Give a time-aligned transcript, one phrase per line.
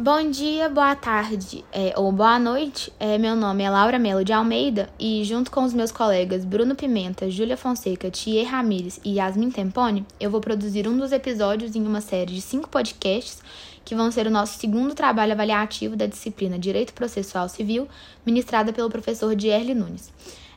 [0.00, 2.92] Bom dia, boa tarde é, ou boa noite.
[3.00, 6.76] É, meu nome é Laura Melo de Almeida e, junto com os meus colegas Bruno
[6.76, 11.84] Pimenta, Júlia Fonseca, Thier Ramires e Yasmin Tempone, eu vou produzir um dos episódios em
[11.84, 13.42] uma série de cinco podcasts
[13.84, 17.88] que vão ser o nosso segundo trabalho avaliativo da disciplina Direito Processual Civil,
[18.24, 20.12] ministrada pelo professor Dierle Nunes.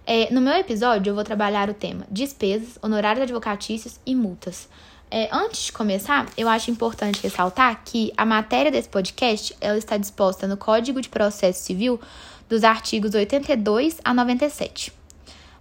[0.05, 4.69] É, no meu episódio, eu vou trabalhar o tema despesas, honorários advocatícios e multas.
[5.13, 9.97] É, antes de começar, eu acho importante ressaltar que a matéria desse podcast ela está
[9.97, 11.99] disposta no Código de Processo Civil
[12.47, 14.93] dos artigos 82 a 97.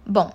[0.05, 0.31] Bom,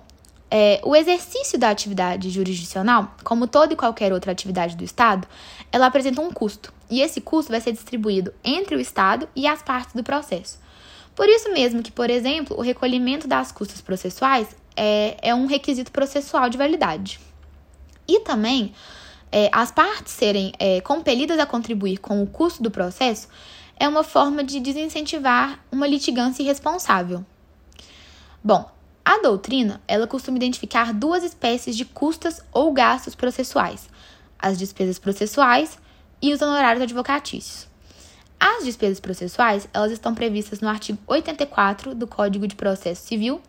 [0.51, 5.27] é, o exercício da atividade jurisdicional, como toda e qualquer outra atividade do Estado,
[5.71, 9.63] ela apresenta um custo, e esse custo vai ser distribuído entre o Estado e as
[9.63, 10.59] partes do processo.
[11.15, 15.91] Por isso mesmo que, por exemplo, o recolhimento das custas processuais é, é um requisito
[15.91, 17.19] processual de validade.
[18.07, 18.73] E também
[19.31, 23.27] é, as partes serem é, compelidas a contribuir com o custo do processo
[23.79, 27.25] é uma forma de desincentivar uma litigância irresponsável.
[28.43, 28.69] Bom,
[29.03, 33.89] a doutrina, ela costuma identificar duas espécies de custas ou gastos processuais:
[34.39, 35.77] as despesas processuais
[36.21, 37.67] e os honorários advocatícios.
[38.39, 43.41] As despesas processuais, elas estão previstas no artigo 84 do Código de Processo Civil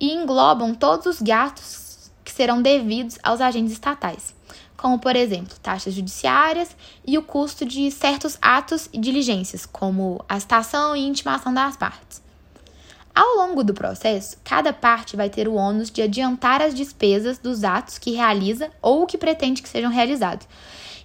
[0.00, 4.39] e englobam todos os gastos que serão devidos aos agentes estatais
[4.80, 6.74] como, por exemplo, taxas judiciárias
[7.06, 12.22] e o custo de certos atos e diligências, como a citação e intimação das partes.
[13.14, 17.62] Ao longo do processo, cada parte vai ter o ônus de adiantar as despesas dos
[17.62, 20.48] atos que realiza ou que pretende que sejam realizados.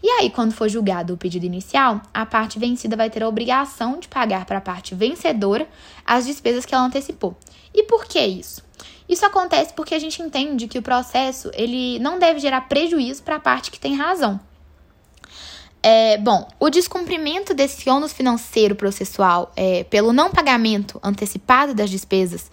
[0.02, 4.00] E aí, quando for julgado o pedido inicial, a parte vencida vai ter a obrigação
[4.00, 5.68] de pagar para a parte vencedora
[6.06, 7.36] as despesas que ela antecipou.
[7.74, 8.65] E por que isso?
[9.08, 13.36] Isso acontece porque a gente entende que o processo ele não deve gerar prejuízo para
[13.36, 14.40] a parte que tem razão.
[15.82, 22.50] É, bom, o descumprimento desse ônus financeiro processual é, pelo não pagamento antecipado das despesas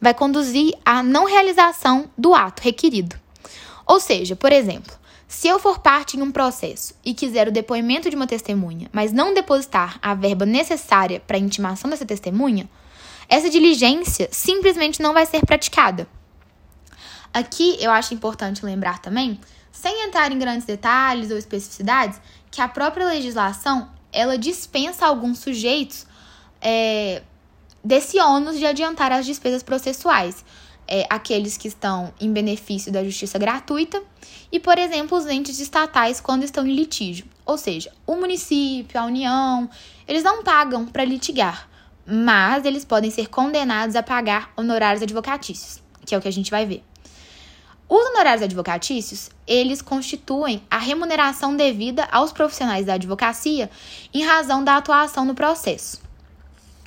[0.00, 3.14] vai conduzir à não realização do ato requerido.
[3.86, 4.94] Ou seja, por exemplo,
[5.28, 9.12] se eu for parte em um processo e quiser o depoimento de uma testemunha, mas
[9.12, 12.68] não depositar a verba necessária para a intimação dessa testemunha,
[13.28, 16.06] essa diligência simplesmente não vai ser praticada.
[17.32, 19.40] Aqui eu acho importante lembrar também,
[19.70, 26.06] sem entrar em grandes detalhes ou especificidades, que a própria legislação ela dispensa alguns sujeitos
[26.60, 27.22] é,
[27.82, 30.44] desse ônus de adiantar as despesas processuais.
[30.86, 34.02] É, aqueles que estão em benefício da justiça gratuita
[34.50, 37.24] e, por exemplo, os entes estatais quando estão em litígio.
[37.46, 39.70] Ou seja, o município, a União,
[40.06, 41.71] eles não pagam para litigar
[42.14, 46.50] mas eles podem ser condenados a pagar honorários advocatícios, que é o que a gente
[46.50, 46.84] vai ver.
[47.88, 53.70] Os honorários advocatícios, eles constituem a remuneração devida aos profissionais da advocacia
[54.12, 56.02] em razão da atuação no processo.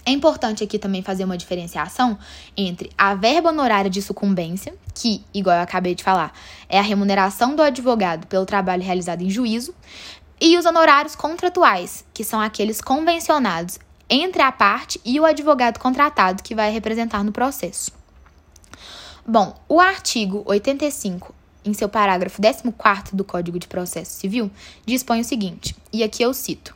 [0.05, 2.19] É importante aqui também fazer uma diferenciação
[2.55, 6.33] entre a verba honorária de sucumbência, que, igual eu acabei de falar,
[6.69, 9.73] é a remuneração do advogado pelo trabalho realizado em juízo,
[10.39, 13.79] e os honorários contratuais, que são aqueles convencionados
[14.09, 17.91] entre a parte e o advogado contratado que vai representar no processo.
[19.27, 21.33] Bom, o artigo 85,
[21.65, 24.51] em seu parágrafo 14 do Código de Processo Civil,
[24.85, 26.75] dispõe o seguinte, e aqui eu cito: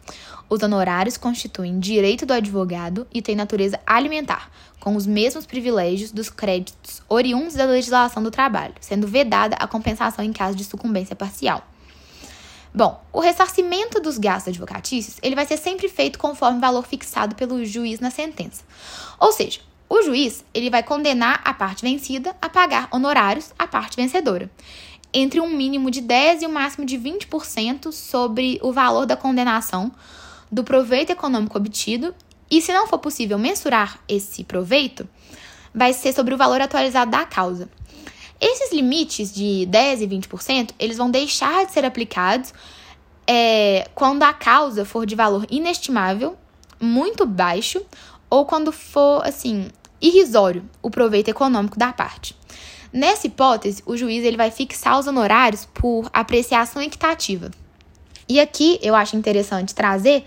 [0.49, 6.29] os honorários constituem direito do advogado e têm natureza alimentar, com os mesmos privilégios dos
[6.29, 11.63] créditos oriundos da legislação do trabalho, sendo vedada a compensação em caso de sucumbência parcial.
[12.73, 17.35] Bom, o ressarcimento dos gastos advocatícios ele vai ser sempre feito conforme o valor fixado
[17.35, 18.63] pelo juiz na sentença.
[19.19, 19.59] Ou seja,
[19.89, 24.51] o juiz ele vai condenar a parte vencida a pagar honorários à parte vencedora,
[25.11, 29.91] entre um mínimo de 10% e um máximo de 20% sobre o valor da condenação
[30.51, 32.13] do proveito econômico obtido,
[32.51, 35.07] e se não for possível mensurar esse proveito,
[35.73, 37.69] vai ser sobre o valor atualizado da causa.
[38.39, 42.53] Esses limites de 10% e 20%, eles vão deixar de ser aplicados
[43.27, 46.37] é, quando a causa for de valor inestimável,
[46.79, 47.81] muito baixo,
[48.29, 49.69] ou quando for, assim,
[50.01, 52.35] irrisório o proveito econômico da parte.
[52.91, 57.51] Nessa hipótese, o juiz ele vai fixar os honorários por apreciação equitativa.
[58.27, 60.23] E aqui eu acho interessante trazer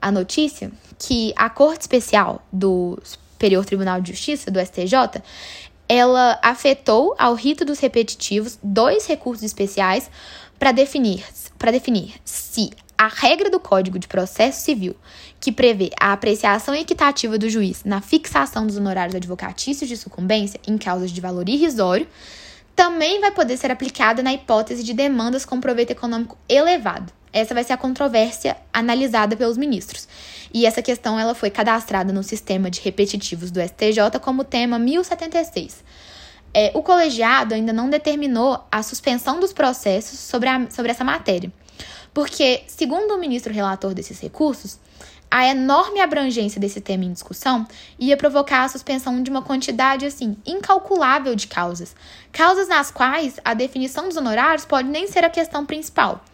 [0.00, 5.22] a notícia que a Corte Especial do Superior Tribunal de Justiça, do STJ,
[5.88, 10.10] ela afetou ao rito dos repetitivos dois recursos especiais
[10.58, 11.24] para definir,
[11.70, 14.96] definir se a regra do Código de Processo Civil,
[15.40, 20.78] que prevê a apreciação equitativa do juiz na fixação dos honorários advocatícios de sucumbência em
[20.78, 22.06] causas de valor irrisório,
[22.74, 27.12] também vai poder ser aplicada na hipótese de demandas com proveito econômico elevado.
[27.34, 30.06] Essa vai ser a controvérsia analisada pelos ministros.
[30.54, 35.82] E essa questão ela foi cadastrada no sistema de repetitivos do STJ como tema 1076.
[36.54, 41.52] É, o colegiado ainda não determinou a suspensão dos processos sobre, a, sobre essa matéria,
[42.14, 44.78] porque, segundo o ministro relator desses recursos,
[45.28, 47.66] a enorme abrangência desse tema em discussão
[47.98, 51.96] ia provocar a suspensão de uma quantidade assim incalculável de causas,
[52.30, 56.24] causas nas quais a definição dos honorários pode nem ser a questão principal.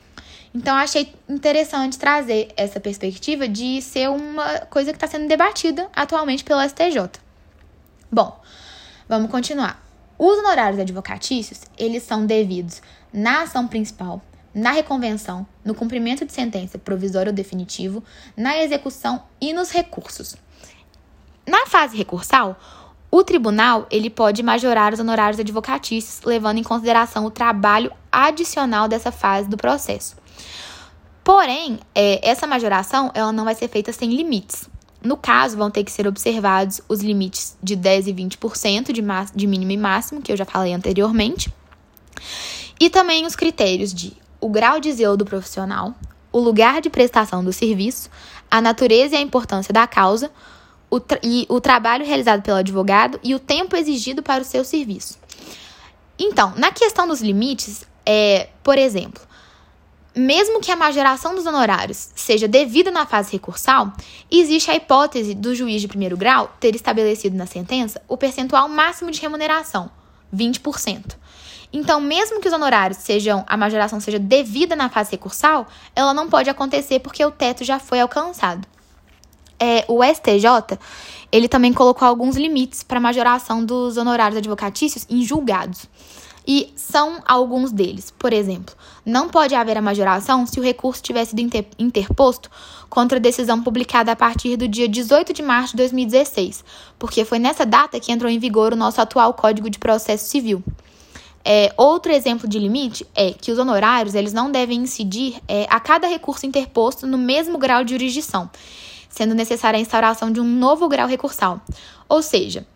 [0.53, 6.43] Então, achei interessante trazer essa perspectiva de ser uma coisa que está sendo debatida atualmente
[6.43, 7.21] pelo STJ.
[8.11, 8.41] Bom,
[9.09, 9.81] vamos continuar.
[10.19, 12.83] Os honorários advocatícios, eles são devidos
[13.13, 14.21] na ação principal,
[14.53, 18.03] na reconvenção, no cumprimento de sentença provisória ou definitivo,
[18.37, 20.35] na execução e nos recursos.
[21.47, 22.59] Na fase recursal,
[23.11, 29.11] o tribunal ele pode majorar os honorários advocatícios, levando em consideração o trabalho adicional dessa
[29.11, 30.20] fase do processo.
[31.31, 34.69] Porém, é, essa majoração ela não vai ser feita sem limites.
[35.01, 39.01] No caso, vão ter que ser observados os limites de 10% e 20% de,
[39.33, 41.49] de mínimo e máximo, que eu já falei anteriormente,
[42.81, 45.95] e também os critérios de o grau de zelo do profissional,
[46.33, 48.11] o lugar de prestação do serviço,
[48.51, 50.33] a natureza e a importância da causa,
[50.91, 55.17] o, e o trabalho realizado pelo advogado e o tempo exigido para o seu serviço.
[56.19, 59.30] Então, na questão dos limites, é, por exemplo,
[60.15, 63.93] mesmo que a majoração dos honorários seja devida na fase recursal,
[64.31, 69.11] existe a hipótese do juiz de primeiro grau ter estabelecido na sentença o percentual máximo
[69.11, 69.91] de remuneração,
[70.35, 71.17] 20%.
[71.73, 76.29] Então, mesmo que os honorários sejam, a majoração seja devida na fase recursal, ela não
[76.29, 78.67] pode acontecer porque o teto já foi alcançado.
[79.59, 80.79] É, o STJ,
[81.31, 85.87] ele também colocou alguns limites para a majoração dos honorários advocatícios em julgados.
[86.47, 88.13] E são alguns deles.
[88.19, 92.51] Por exemplo, não pode haver a majoração se o recurso tivesse sido interposto
[92.89, 96.65] contra a decisão publicada a partir do dia 18 de março de 2016,
[96.99, 100.63] porque foi nessa data que entrou em vigor o nosso atual Código de Processo Civil.
[101.45, 105.81] É, outro exemplo de limite é que os honorários eles não devem incidir é, a
[105.81, 108.51] cada recurso interposto no mesmo grau de jurisdição,
[109.09, 111.61] sendo necessária a instauração de um novo grau recursal.
[112.09, 112.67] Ou seja,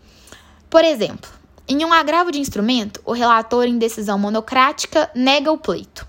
[0.71, 1.31] por exemplo,
[1.67, 6.07] em um agravo de instrumento, o relator em decisão monocrática nega o pleito.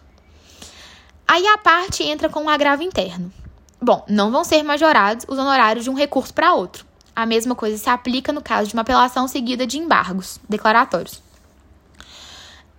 [1.28, 3.32] Aí a parte entra com um agravo interno.
[3.82, 6.86] Bom, não vão ser majorados os honorários de um recurso para outro.
[7.16, 11.22] A mesma coisa se aplica no caso de uma apelação seguida de embargos declaratórios.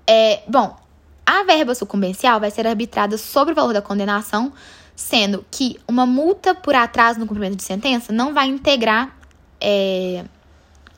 [0.06, 0.76] É, bom,
[1.24, 4.52] a verba sucumbencial vai ser arbitrada sobre o valor da condenação,
[4.94, 9.16] sendo que uma multa por atraso no cumprimento de sentença não vai integrar
[9.60, 10.24] é,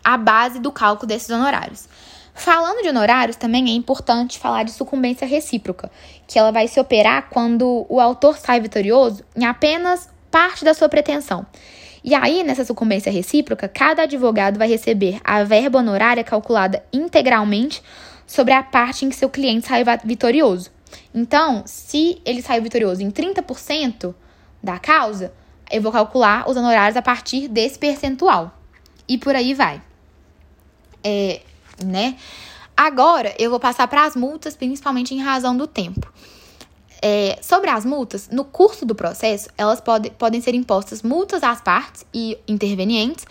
[0.08, 1.86] a base do cálculo desses honorários.
[2.32, 5.90] Falando de honorários, também é importante falar de sucumbência recíproca,
[6.26, 10.88] que ela vai se operar quando o autor sai vitorioso em apenas parte da sua
[10.88, 11.44] pretensão.
[12.02, 17.82] E aí, nessa sucumbência recíproca, cada advogado vai receber a verba honorária calculada integralmente
[18.26, 20.70] sobre a parte em que seu cliente saiu vitorioso.
[21.14, 24.14] Então, se ele saiu vitorioso em 30%
[24.62, 25.34] da causa,
[25.70, 28.54] eu vou calcular os honorários a partir desse percentual.
[29.06, 29.82] E por aí vai.
[31.02, 31.40] É,
[31.84, 32.16] né?
[32.76, 36.12] Agora, eu vou passar para as multas, principalmente em razão do tempo.
[37.00, 41.60] É, sobre as multas, no curso do processo, elas pode, podem ser impostas multas às
[41.60, 43.24] partes e intervenientes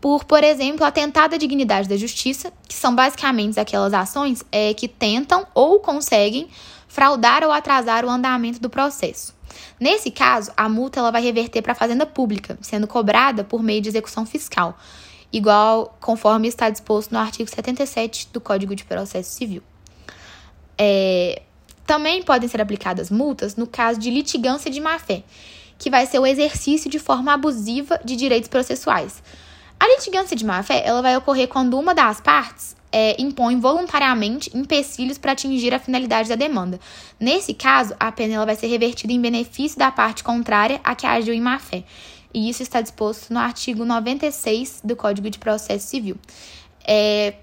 [0.00, 4.86] por, por exemplo, atentar à dignidade da justiça, que são basicamente aquelas ações é, que
[4.86, 6.48] tentam ou conseguem
[6.86, 9.34] fraudar ou atrasar o andamento do processo.
[9.80, 13.80] Nesse caso, a multa ela vai reverter para a Fazenda Pública, sendo cobrada por meio
[13.80, 14.78] de execução fiscal,
[15.36, 19.62] igual conforme está disposto no artigo 77 do Código de Processo Civil.
[20.78, 21.42] É,
[21.86, 25.22] também podem ser aplicadas multas no caso de litigância de má-fé,
[25.78, 29.22] que vai ser o exercício de forma abusiva de direitos processuais,
[29.78, 35.18] a litigância de má-fé ela vai ocorrer quando uma das partes é, impõe voluntariamente empecilhos
[35.18, 36.80] para atingir a finalidade da demanda.
[37.20, 41.06] Nesse caso, a pena ela vai ser revertida em benefício da parte contrária a que
[41.06, 41.84] agiu em má-fé.
[42.36, 46.16] E isso está disposto no artigo 96 do Código de Processo Civil.
[46.86, 47.36] É,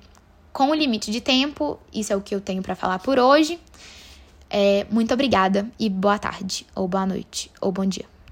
[0.52, 3.60] com o limite de tempo, isso é o que eu tenho para falar por hoje.
[4.48, 8.13] É, muito obrigada e boa tarde, ou boa noite, ou bom dia.